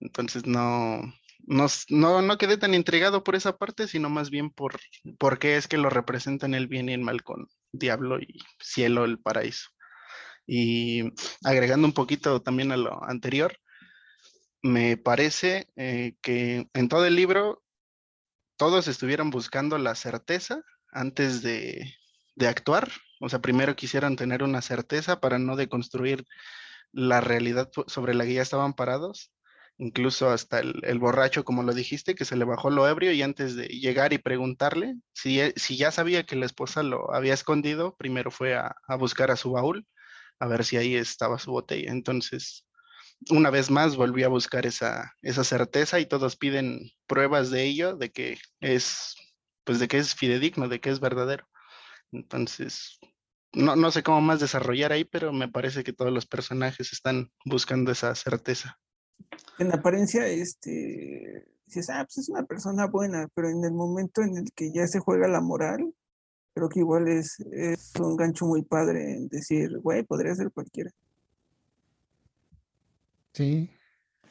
[0.00, 1.00] entonces no,
[1.46, 4.78] no, no, no quedé tan intrigado por esa parte, sino más bien por,
[5.18, 9.04] por qué es que lo representan el bien y el mal con diablo y cielo,
[9.04, 9.70] el paraíso.
[10.46, 11.12] Y
[11.44, 13.58] agregando un poquito también a lo anterior,
[14.62, 17.62] me parece eh, que en todo el libro
[18.56, 21.94] todos estuvieran buscando la certeza antes de,
[22.34, 22.90] de actuar.
[23.20, 26.24] O sea, primero quisieran tener una certeza para no deconstruir
[26.92, 29.32] la realidad sobre la que ya estaban parados.
[29.78, 33.56] Incluso hasta el, borracho, como lo dijiste, que se le bajó lo ebrio y antes
[33.56, 37.94] de llegar y preguntarle si, e- si ya sabía que la esposa lo había escondido,
[37.96, 39.86] primero fue a buscar a su baúl
[40.38, 41.90] a ver si ahí estaba su botella.
[41.90, 42.66] Entonces,
[43.30, 47.96] una vez más volví a buscar esa, esa certeza y todos piden pruebas de ello,
[47.96, 49.14] de que es,
[49.64, 51.46] pues de que es fidedigno, de que es verdadero.
[52.12, 52.98] Entonces,
[53.52, 57.30] no, no sé cómo más desarrollar ahí, pero me parece que todos los personajes están
[57.44, 58.78] buscando esa certeza.
[59.58, 64.36] En apariencia, este, dices, ah, pues es una persona buena, pero en el momento en
[64.36, 65.92] el que ya se juega la moral,
[66.56, 70.90] creo que igual es, es un gancho muy padre en decir, güey, podría ser cualquiera.
[73.32, 73.70] Sí.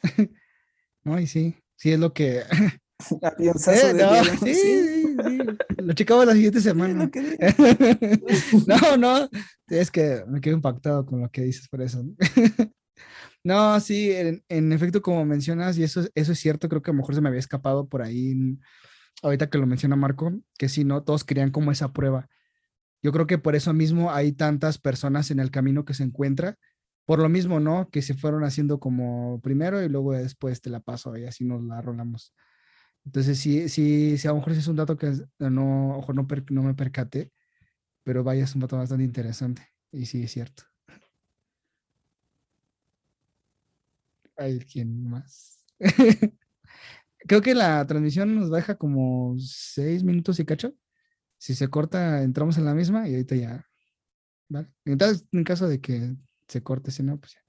[1.04, 2.42] No, y sí, sí es lo que...
[3.38, 3.52] Eh,
[3.92, 5.38] no, diablo, sí, sí, sí.
[5.76, 7.08] Lo checamos la siguiente semana.
[8.66, 9.28] No, no,
[9.68, 12.02] es que me quedo impactado con lo que dices por eso.
[13.44, 16.90] No, sí, en, en efecto, como mencionas, y eso, es- eso es cierto, creo que
[16.90, 18.60] a lo mejor se me había escapado por ahí, en-
[19.22, 22.28] ahorita que lo menciona Marco, que sí, no, todos querían como esa prueba.
[23.02, 26.58] Yo creo que por eso mismo hay tantas personas en el camino que se encuentra,
[27.06, 27.88] por lo mismo, ¿no?
[27.90, 31.62] Que se fueron haciendo como primero y luego después te la paso y así nos
[31.64, 32.34] la rolamos.
[33.04, 36.14] Entonces, sí, sí, sí, a lo mejor es un dato que no, a lo mejor
[36.16, 37.32] no, per- no me percaté,
[38.04, 39.62] pero vaya, es un dato bastante interesante.
[39.92, 40.64] Y sí, es cierto.
[44.36, 45.62] Hay quien más.
[47.26, 50.72] Creo que la transmisión nos deja como seis minutos y cacho.
[51.38, 53.66] Si se corta, entramos en la misma y ahorita ya.
[54.84, 56.14] Entonces, en caso de que
[56.48, 57.40] se corte, si no, pues ya.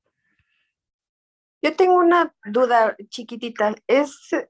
[1.61, 3.75] Yo tengo una duda chiquitita.
[3.87, 4.49] Es eh,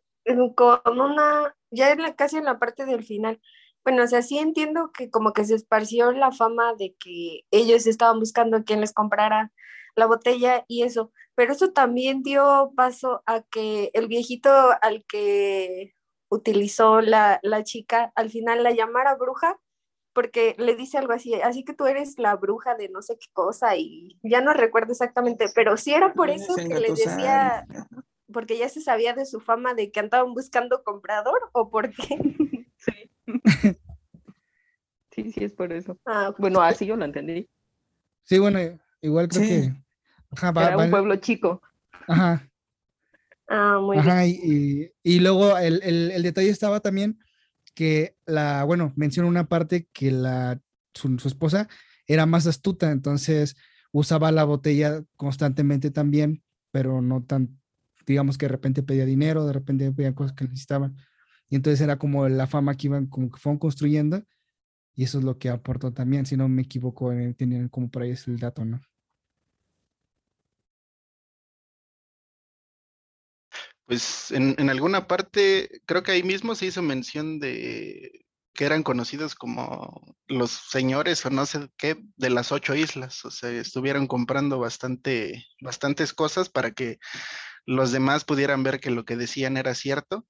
[0.55, 3.41] con una, ya en la, casi en la parte del final.
[3.83, 7.87] Bueno, o sea, sí entiendo que como que se esparció la fama de que ellos
[7.87, 9.51] estaban buscando a quien les comprara
[9.95, 14.49] la botella y eso, pero eso también dio paso a que el viejito
[14.81, 15.93] al que
[16.29, 19.59] utilizó la, la chica al final la llamara bruja
[20.13, 23.27] porque le dice algo así, así que tú eres la bruja de no sé qué
[23.33, 27.15] cosa y ya no recuerdo exactamente, pero sí era por eso que les engatusar.
[27.15, 27.67] decía,
[28.33, 32.17] porque ya se sabía de su fama de que andaban buscando comprador o por qué.
[32.79, 33.11] Sí.
[35.11, 35.97] Sí, sí, es por eso.
[36.05, 37.49] Ah, Bueno, así yo lo entendí.
[38.23, 38.59] Sí, bueno,
[39.01, 39.49] igual creo Sí.
[39.49, 39.86] que.
[40.31, 41.61] Ajá, va- Era va- un pueblo chico.
[42.07, 42.49] ajá,
[43.47, 44.09] ah, muy bien.
[44.09, 47.19] Ajá, y, y- y luego el, el- el detalle estaba también
[47.73, 50.59] que la, bueno, menciona una parte que la,
[50.93, 51.67] su, su esposa
[52.07, 53.55] era más astuta, entonces
[53.91, 57.59] usaba la botella constantemente también, pero no tan,
[58.05, 60.95] digamos que de repente pedía dinero, de repente pedía cosas que necesitaban.
[61.49, 64.23] Y entonces era como la fama que iban, como que fueron construyendo.
[64.95, 68.11] Y eso es lo que aportó también, si no me equivoco, tenían como por ahí
[68.11, 68.81] es el dato, ¿no?
[73.87, 78.83] Pues en, en alguna parte, creo que ahí mismo se hizo mención de que eran
[78.83, 83.23] conocidos como los señores o no sé qué de las ocho islas.
[83.23, 86.97] O sea, estuvieron comprando bastante, bastantes cosas para que
[87.65, 90.25] los demás pudieran ver que lo que decían era cierto.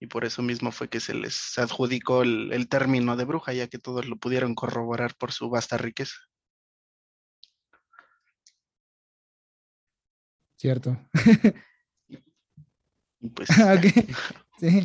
[0.00, 3.68] Y por eso mismo fue que se les adjudicó el, el término de bruja, ya
[3.68, 6.16] que todos lo pudieron corroborar por su vasta riqueza.
[10.56, 10.98] Cierto.
[13.20, 13.48] Y pues.
[14.58, 14.84] Sí,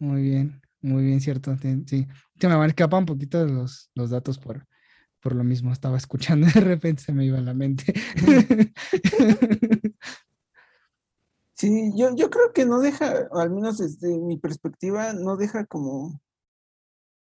[0.00, 1.56] muy bien, muy bien, cierto.
[1.86, 2.08] Sí,
[2.40, 4.66] se me escapar un poquito los, los datos por,
[5.20, 5.72] por lo mismo.
[5.72, 7.94] Estaba escuchando de repente se me iba a la mente.
[11.62, 16.20] Sí, yo, yo creo que no deja, al menos desde mi perspectiva, no deja como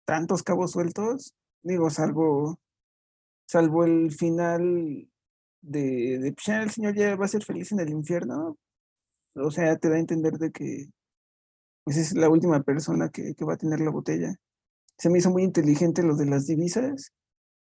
[0.07, 1.35] tantos cabos sueltos.
[1.63, 2.59] Digo, salvo,
[3.47, 5.07] salvo el final
[5.61, 8.57] de, de pues, ya el señor ya va a ser feliz en el infierno.
[9.35, 10.89] O sea, te da a entender de que
[11.85, 14.35] pues es la última persona que, va a tener la botella.
[14.99, 17.13] Se me hizo muy inteligente lo de las divisas.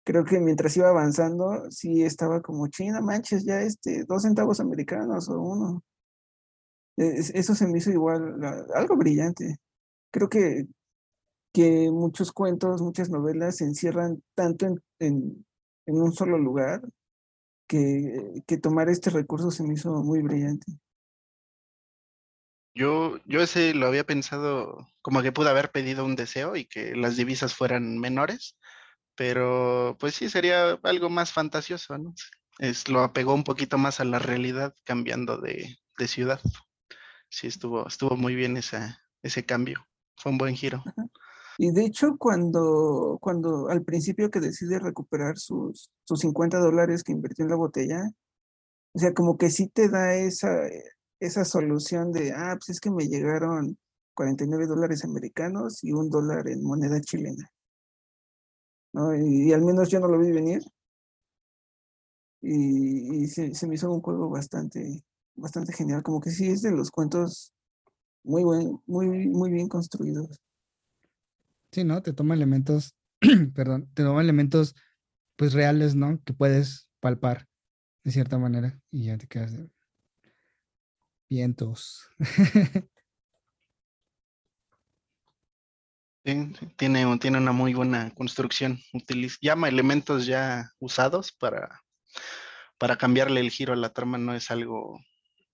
[0.05, 5.29] Creo que mientras iba avanzando, sí estaba como, china, manches, ya este, dos centavos americanos
[5.31, 5.85] o uno.
[6.97, 8.43] Es- Eso se me hizo igual,
[8.75, 9.57] algo brillante.
[10.13, 10.67] Creo que,
[11.55, 15.47] que muchos cuentos, muchas novelas se encierran tanto en, en,
[15.87, 16.83] en un solo lugar
[17.69, 20.67] que, que tomar este recurso se me hizo muy brillante.
[22.75, 26.95] Yo, yo ese lo había pensado como que pude haber pedido un deseo y que
[26.95, 28.57] las divisas fueran menores,
[29.17, 32.15] pero pues sí, sería algo más fantasioso, ¿no?
[32.59, 36.41] Es, lo apegó un poquito más a la realidad cambiando de, de ciudad.
[37.29, 39.87] Sí, estuvo, estuvo muy bien esa, ese cambio.
[40.17, 40.83] Fue un buen giro.
[41.59, 47.13] Y de hecho, cuando, cuando al principio que decide recuperar sus, sus 50 dólares que
[47.13, 48.03] invirtió en la botella,
[48.93, 50.49] o sea, como que sí te da esa,
[51.21, 53.77] esa solución de, ah, pues es que me llegaron
[54.15, 57.51] 49 dólares americanos y un dólar en moneda chilena.
[58.93, 59.15] ¿no?
[59.15, 60.63] Y, al menos yo no lo vi venir.
[62.41, 65.05] Y, y se, se me hizo un juego bastante,
[65.35, 66.03] bastante genial.
[66.03, 67.53] Como que sí es de los cuentos
[68.25, 70.41] muy buen, muy, muy bien construidos.
[71.73, 72.03] Sí, ¿no?
[72.03, 72.95] Te toma elementos,
[73.55, 74.75] perdón, te toma elementos
[75.37, 76.21] pues reales, ¿no?
[76.25, 77.47] Que puedes palpar
[78.05, 79.71] de cierta manera y ya te quedas de
[81.29, 82.09] vientos.
[86.25, 88.79] Sí, tiene, un- tiene una muy buena construcción.
[88.93, 91.83] Utiliza, llama elementos ya usados para,
[92.77, 94.19] para cambiarle el giro a la trama.
[94.19, 95.01] No es algo,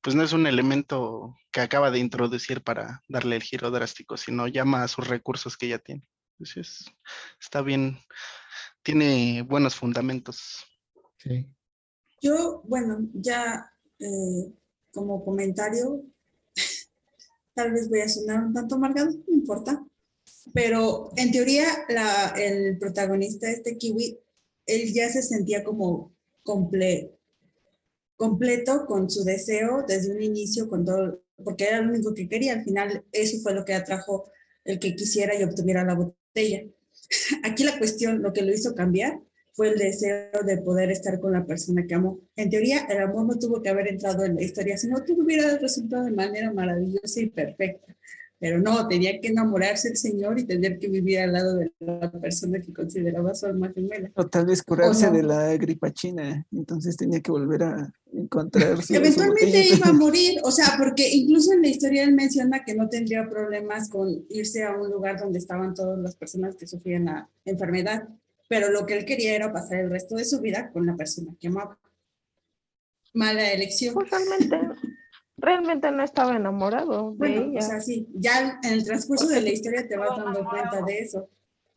[0.01, 4.49] pues no es un elemento que acaba de introducir para darle el giro drástico, sino
[4.49, 6.03] llama a sus recursos que ya tiene.
[6.39, 6.85] Entonces,
[7.41, 7.99] está bien,
[8.83, 10.65] tiene buenos fundamentos.
[11.19, 11.47] Sí.
[12.21, 14.53] Yo, bueno, ya eh,
[14.95, 16.03] como comentario,
[17.55, 19.85] tal vez voy a sonar un tanto amargado, no importa,
[20.55, 21.67] pero en teoría
[22.37, 24.19] el protagonista, este kiwi,
[24.67, 26.13] él ya se sentía como
[26.45, 27.13] comple-
[28.17, 32.55] completo con su deseo desde un inicio, con todo, porque era lo único que quería.
[32.55, 34.31] Al final, eso fue lo que atrajo
[34.65, 36.65] el que quisiera y obtuviera la botella.
[37.45, 39.21] Aquí la cuestión, lo que lo hizo cambiar,
[39.55, 42.19] fue el deseo de poder estar con la persona que amó.
[42.37, 45.57] En teoría, el amor no tuvo que haber entrado en la historia, sino que hubiera
[45.59, 47.95] resultado de manera maravillosa y perfecta.
[48.40, 52.11] Pero no, tenía que enamorarse el señor y tener que vivir al lado de la
[52.11, 54.11] persona que consideraba su alma gemela.
[54.17, 55.12] O tal vez curarse no.
[55.12, 59.93] de la gripa china, entonces tenía que volver a encontrar su- su Eventualmente iba a
[59.95, 64.25] morir, o sea, porque incluso en la historia él menciona que no tendría problemas con
[64.29, 68.09] irse a un lugar donde estaban todas las personas que sufrían la enfermedad,
[68.55, 71.35] pero lo que él quería era pasar el resto de su vida con la persona
[71.40, 71.77] que amaba.
[73.12, 73.95] Mala elección.
[73.95, 74.61] Pues realmente,
[75.37, 77.59] realmente no estaba enamorado de Bueno, ella.
[77.59, 81.00] o sea, sí, ya en el transcurso de la historia te vas dando cuenta de
[81.00, 81.29] eso,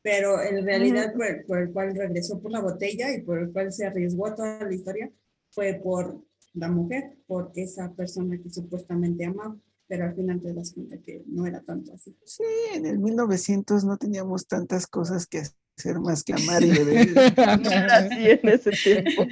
[0.03, 3.51] pero en realidad por, el- por el cual regresó por la botella y por el
[3.51, 5.11] cual se arriesgó a toda la historia
[5.49, 6.23] fue por
[6.53, 9.57] la mujer, por esa persona que supuestamente amaba,
[9.87, 12.15] pero al final te das cuenta que no era tanto así.
[12.23, 12.43] Sí,
[12.75, 15.55] en el 1900 no teníamos tantas cosas que hacer
[16.01, 17.17] más que amar y beber.
[17.37, 19.27] Así en ese tiempo.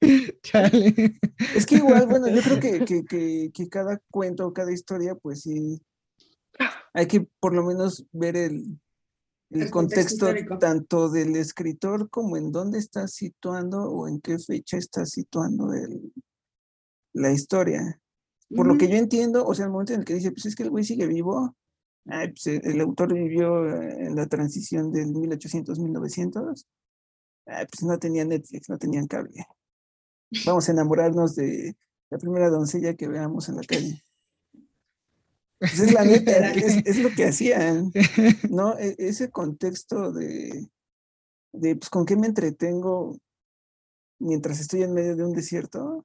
[0.42, 1.18] Chale.
[1.54, 5.42] Es que igual, bueno, yo creo que, que, que, que cada cuento, cada historia, pues
[5.42, 5.80] sí,
[6.92, 8.80] hay que por lo menos ver el,
[9.50, 14.38] el El contexto contexto tanto del escritor como en dónde está situando o en qué
[14.38, 16.12] fecha está situando el,
[17.14, 18.00] la historia.
[18.54, 18.94] Por lo que Ujú.
[18.94, 20.84] yo entiendo, o sea, el momento en el que dice, pues es que el güey
[20.84, 21.56] sigue vivo,
[22.06, 26.66] Ay, pues, eh, el autor vivió eh, en la transición del 1800-1900.
[27.46, 29.46] Ay, pues no tenía Netflix, no tenían cable.
[30.44, 31.76] Vamos a enamorarnos de
[32.10, 34.02] la primera doncella que veamos en la calle.
[35.58, 37.92] Pues es la neta, es, es lo que hacían,
[38.50, 38.78] ¿no?
[38.78, 40.68] E- ese contexto de,
[41.52, 43.16] de, pues, ¿con qué me entretengo
[44.18, 46.04] mientras estoy en medio de un desierto?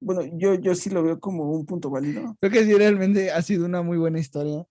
[0.00, 2.36] Bueno, yo, yo sí lo veo como un punto válido.
[2.40, 4.66] Creo que sí, realmente ha sido una muy buena historia.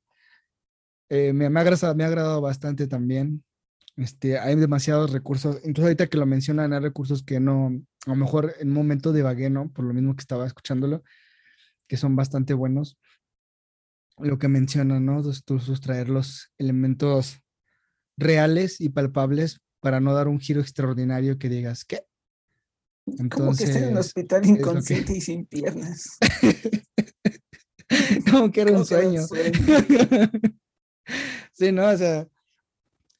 [1.09, 3.43] Eh, me, me, ha agradado, me ha agradado bastante también.
[3.95, 7.67] Este, hay demasiados recursos, incluso ahorita que lo mencionan, hay recursos que no,
[8.07, 9.69] a lo mejor en un momento divagué, ¿no?
[9.71, 11.03] Por lo mismo que estaba escuchándolo,
[11.87, 12.97] que son bastante buenos.
[14.17, 15.21] Lo que mencionan, ¿no?
[15.21, 17.41] Sus- sus- sustraer los elementos
[18.17, 22.03] reales y palpables para no dar un giro extraordinario que digas, ¿qué?
[23.29, 26.17] Como que está en un Entonces, hospital lo que- inconsciente y sin piernas.
[28.31, 29.21] como que era un que era sueño.
[29.21, 29.59] un sueño.
[31.53, 31.87] sí, ¿no?
[31.89, 32.27] O sea,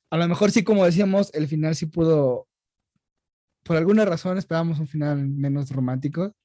[0.10, 2.48] a lo mejor sí, como decíamos, el final sí pudo,
[3.64, 6.36] por alguna razón esperábamos un final menos romántico,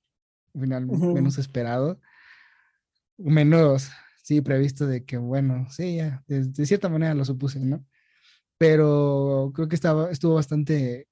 [0.52, 2.00] un final menos esperado,
[3.16, 3.90] menos,
[4.22, 7.84] sí, previsto de que, bueno, sí, ya, de, de cierta manera lo supuse, ¿no?
[8.58, 11.08] Pero creo que estaba, estuvo bastante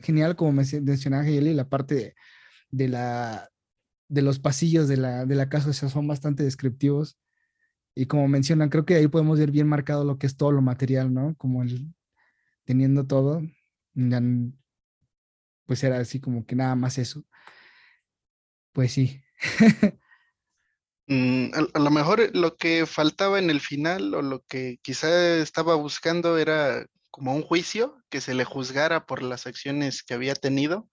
[0.00, 2.14] genial, como menc- mencionaba Yeli, la parte de,
[2.70, 3.50] de la
[4.08, 7.18] de los pasillos de la, de la casa o sea, son bastante descriptivos.
[7.98, 10.62] Y como mencionan, creo que ahí podemos ver bien marcado lo que es todo lo
[10.62, 11.34] material, ¿no?
[11.36, 11.92] Como el
[12.64, 13.42] teniendo todo,
[15.66, 17.24] pues era así como que nada más eso.
[18.72, 19.20] Pues sí.
[21.10, 25.74] Mm, a, lo mejor lo que faltaba en el final o lo que quizá estaba
[25.74, 30.90] buscando era como un juicio, que se le juzgara por las acciones que había tenido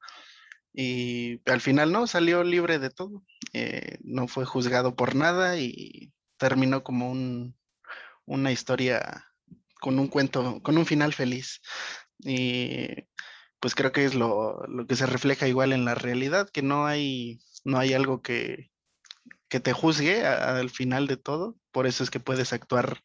[0.72, 6.14] y al final no, salió libre de todo, eh, no fue juzgado por nada y
[6.38, 7.58] terminó como un,
[8.26, 9.26] una historia
[9.80, 11.62] con un cuento, con un final feliz.
[12.20, 12.88] Y
[13.60, 16.86] pues creo que es lo, lo que se refleja igual en la realidad, que no
[16.86, 18.72] hay, no hay algo que,
[19.50, 21.58] que te juzgue al final de todo.
[21.72, 23.02] Por eso es que puedes actuar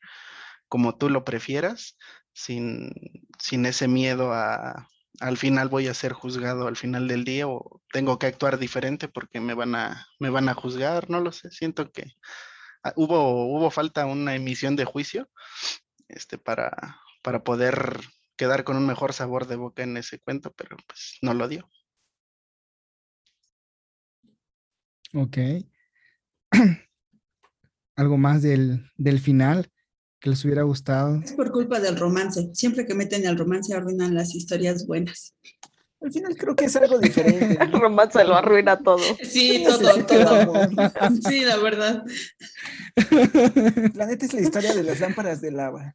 [0.69, 1.97] como tú lo prefieras,
[2.33, 2.93] sin,
[3.39, 4.89] sin ese miedo a
[5.21, 9.07] al final voy a ser juzgado al final del día o tengo que actuar diferente
[9.07, 11.51] porque me van a, me van a juzgar, no lo sé.
[11.51, 12.05] Siento que
[12.97, 15.29] hubo, hubo falta una emisión de juicio
[16.09, 18.01] este, para, para poder
[18.37, 21.69] quedar con un mejor sabor de boca en ese cuento, pero pues no lo dio.
[25.13, 25.39] Ok.
[27.97, 29.71] Algo más del, del final
[30.21, 31.21] que les hubiera gustado.
[31.23, 32.51] Es por culpa del romance.
[32.55, 35.35] Siempre que meten el romance arruinan las historias buenas.
[36.03, 37.63] Al final creo que es algo diferente.
[37.63, 38.99] El romance lo arruina todo.
[39.25, 40.53] Sí, todo, todo.
[41.29, 42.05] Sí, la verdad.
[43.95, 45.95] La neta es la historia de las lámparas de lava.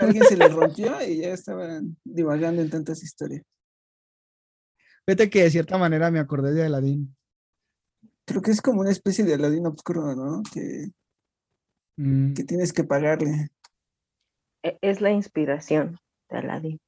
[0.00, 3.42] Alguien se le rompió y ya estaban divagando en tantas historias.
[5.06, 7.14] Fíjate que de cierta manera me acordé de Aladdin.
[8.26, 10.42] Creo que es como una especie de Aladín oscuro, ¿no?
[10.52, 10.88] Que,
[11.96, 13.50] Mm, que tienes que pagarle.
[14.64, 15.96] E- Es la inspiración
[16.28, 16.80] de Aladdin.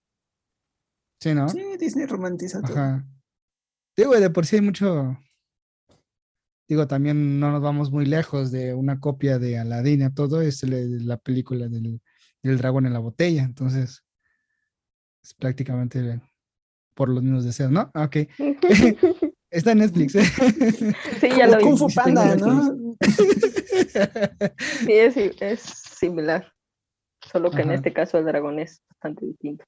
[1.21, 1.49] Sí, ¿no?
[1.49, 2.77] Sí, Disney romantiza todo.
[2.77, 3.07] Ajá.
[3.97, 5.19] Digo, de por sí hay mucho.
[6.69, 10.63] Digo, también no nos vamos muy lejos de una copia de Aladdin a todo, es
[10.65, 12.01] la película del,
[12.43, 13.45] del dragón en la botella.
[13.45, 14.05] Entonces,
[15.23, 16.21] es prácticamente
[16.95, 17.91] por los mismos deseos, ¿no?
[17.95, 18.17] Ah, Ok.
[19.49, 20.15] Está en Netflix.
[20.17, 20.25] ¿eh?
[21.21, 21.65] Sí, ya lo vi.
[21.65, 22.35] Kung Fu Panda.
[22.37, 22.77] ¿no?
[24.85, 26.53] Sí, es, es similar.
[27.31, 29.65] Solo que en este caso el dragón es bastante distinto.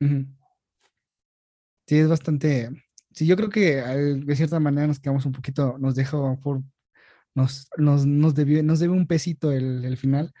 [0.00, 2.70] Sí, es bastante.
[3.12, 6.62] Sí, yo creo que de cierta manera nos quedamos un poquito, nos dejó por.
[7.34, 10.32] Nos, nos, nos, debió, nos debe un pesito el, el final.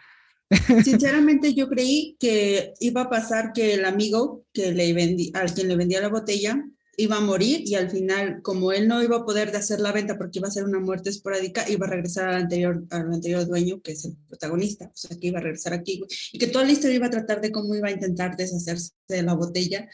[0.84, 5.68] Sinceramente, yo creí que iba a pasar que el amigo que le vendí, al quien
[5.68, 6.64] le vendía la botella
[6.96, 9.92] iba a morir y al final, como él no iba a poder de hacer la
[9.92, 13.46] venta porque iba a ser una muerte esporádica, iba a regresar al anterior, al anterior
[13.46, 16.64] dueño, que es el protagonista, o sea, que iba a regresar aquí y que toda
[16.64, 19.88] la historia iba a tratar de cómo iba a intentar deshacerse de la botella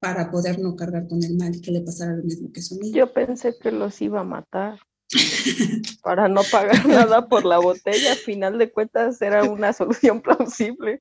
[0.00, 2.76] para poder no cargar con el mal y que le pasara lo mismo que su
[2.76, 2.96] amigo.
[2.96, 4.78] Yo pensé que los iba a matar
[6.02, 8.12] para no pagar nada por la botella.
[8.12, 11.00] A final de cuentas era una solución plausible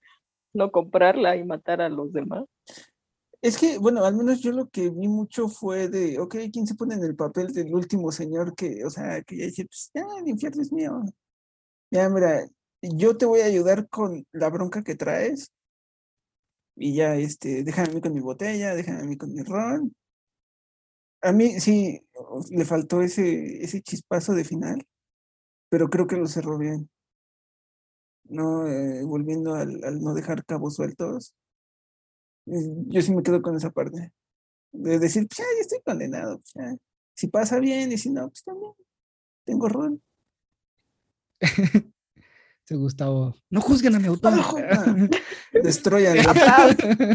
[0.54, 2.46] no comprarla y matar a los demás.
[3.48, 6.76] Es que, bueno, al menos yo lo que vi mucho fue de, ok, ¿quién se
[6.76, 10.04] pone en el papel del último señor que, o sea, que ya dice, pues ya,
[10.20, 11.02] el infierno es mío.
[11.92, 12.46] Ya, mira,
[12.82, 15.52] yo te voy a ayudar con la bronca que traes.
[16.76, 19.94] Y ya, este, déjame a mí con mi botella, déjame a mí con mi ron.
[21.22, 22.02] A mí sí,
[22.52, 24.86] le faltó ese, ese chispazo de final,
[25.70, 26.90] pero creo que lo cerró bien.
[28.26, 28.68] ¿no?
[28.68, 31.34] Eh, volviendo al, al no dejar cabos sueltos.
[32.48, 34.12] Eh, Yo sí me quedo con esa parte.
[34.72, 36.40] De decir, pues ya, ya estoy condenado.
[36.40, 36.76] pues, ya.
[37.16, 38.74] Si pasa bien y si no, pues también.
[39.46, 40.02] Tengo rol.
[42.68, 43.34] Sí, Gustavo.
[43.50, 44.36] No juzguen a mi autor.
[44.36, 45.10] No jodan.
[45.54, 46.34] Destruyanlo.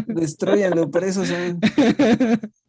[0.07, 1.59] Destruyanlo, por eso son.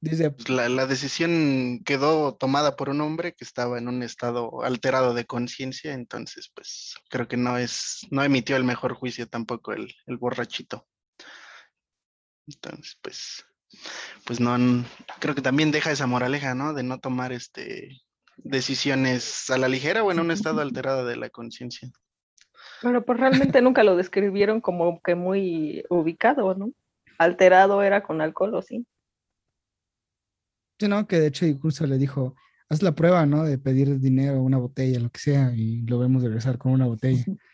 [0.00, 4.62] Dice, Pues, La, la decisión quedó tomada por un hombre que estaba en un estado
[4.62, 9.72] alterado de conciencia, entonces pues creo que no es, no emitió el mejor juicio tampoco
[9.72, 10.86] el, el borrachito.
[12.46, 13.44] Entonces, pues,
[14.24, 14.56] pues no,
[15.18, 16.72] creo que también deja esa moraleja, ¿no?
[16.72, 18.00] De no tomar este
[18.36, 21.90] decisiones a la ligera o en un estado alterado de la conciencia.
[22.80, 26.70] Pero pues realmente nunca lo describieron como que muy ubicado, ¿no?
[27.18, 28.86] Alterado era con alcohol o sí.
[30.78, 32.34] Sí, no, que de hecho incluso le dijo,
[32.68, 33.44] haz la prueba, ¿no?
[33.44, 37.24] De pedir dinero, una botella, lo que sea, y lo vemos regresar con una botella.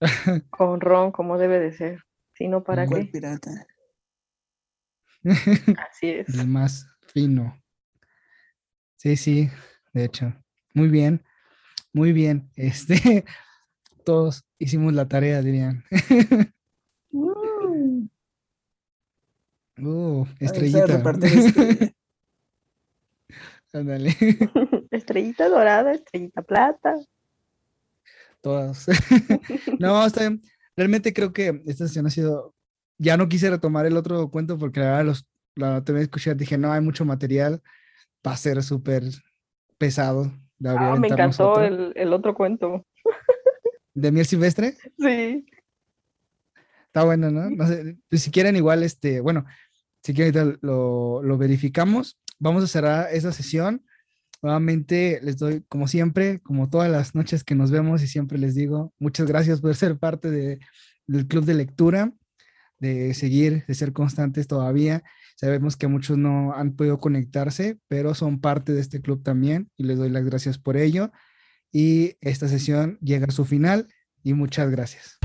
[0.50, 2.04] Con ron, como debe de ser.
[2.34, 3.12] Si no, ¿para ¿Cuál qué?
[3.12, 3.66] pirata?
[5.90, 6.28] Así es.
[6.28, 7.62] El más fino.
[8.96, 9.50] Sí, sí,
[9.92, 10.34] de hecho.
[10.74, 11.22] Muy bien,
[11.92, 12.50] muy bien.
[12.56, 13.24] Este,
[14.04, 15.84] todos hicimos la tarea, dirían.
[17.12, 18.08] Mm,
[19.78, 21.02] Uh, estrellita.
[21.22, 21.94] este-
[23.72, 24.14] Ándale,
[24.92, 26.94] Estrellita dorada, estrellita plata.
[28.40, 28.86] todas.
[29.80, 30.42] No, está bien.
[30.76, 32.54] Realmente creo que esta sesión ha sido.
[32.98, 36.36] Ya no quise retomar el otro cuento porque la verdad los, la terminé de escuchar.
[36.36, 37.60] Dije, no, hay mucho material.
[38.26, 39.02] Va a ser súper
[39.76, 40.32] pesado.
[40.64, 42.86] Ah, me encantó el, el otro cuento.
[43.92, 44.76] ¿De miel silvestre?
[44.98, 45.44] Sí.
[46.86, 47.50] Está bueno, ¿no?
[47.50, 49.44] No sé, pues, si quieren igual, este, bueno,
[50.04, 52.18] si quieren ahorita lo, lo verificamos.
[52.38, 53.84] Vamos a cerrar esa sesión.
[54.42, 58.54] Nuevamente les doy, como siempre, como todas las noches que nos vemos y siempre les
[58.54, 60.58] digo, muchas gracias por ser parte de-
[61.06, 62.12] del club de lectura,
[62.78, 65.02] de seguir, de ser constantes todavía.
[65.36, 69.84] Sabemos que muchos no han podido conectarse, pero son parte de este club también y
[69.84, 71.10] les doy las gracias por ello.
[71.72, 73.88] Y esta sesión llega a su final
[74.22, 75.18] y muchas gracias.